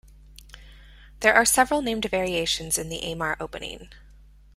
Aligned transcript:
There 1.19 1.35
are 1.35 1.45
several 1.45 1.83
named 1.83 2.05
variations 2.09 2.79
in 2.79 2.89
the 2.89 3.11
Amar 3.11 3.37
Opening. 3.39 3.89